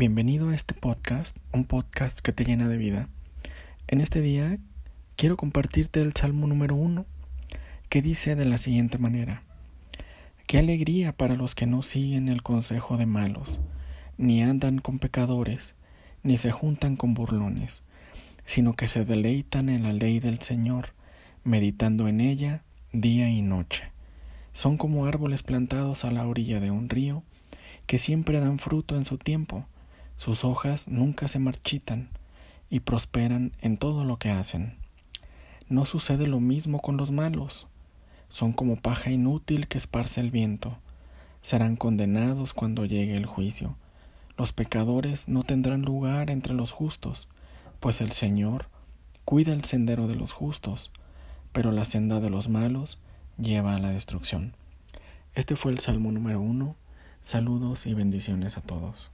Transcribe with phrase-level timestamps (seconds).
[0.00, 3.10] Bienvenido a este podcast, un podcast que te llena de vida.
[3.86, 4.56] En este día
[5.14, 7.04] quiero compartirte el Salmo número uno,
[7.90, 9.42] que dice de la siguiente manera.
[10.46, 13.60] Qué alegría para los que no siguen el consejo de malos,
[14.16, 15.74] ni andan con pecadores,
[16.22, 17.82] ni se juntan con burlones,
[18.46, 20.94] sino que se deleitan en la ley del Señor,
[21.44, 22.62] meditando en ella
[22.94, 23.92] día y noche.
[24.54, 27.22] Son como árboles plantados a la orilla de un río,
[27.86, 29.66] que siempre dan fruto en su tiempo,
[30.20, 32.10] sus hojas nunca se marchitan
[32.68, 34.76] y prosperan en todo lo que hacen.
[35.70, 37.68] No sucede lo mismo con los malos.
[38.28, 40.76] Son como paja inútil que esparce el viento.
[41.40, 43.76] Serán condenados cuando llegue el juicio.
[44.36, 47.26] Los pecadores no tendrán lugar entre los justos,
[47.80, 48.68] pues el Señor
[49.24, 50.92] cuida el sendero de los justos,
[51.50, 52.98] pero la senda de los malos
[53.38, 54.54] lleva a la destrucción.
[55.34, 56.76] Este fue el Salmo número uno.
[57.22, 59.10] Saludos y bendiciones a todos.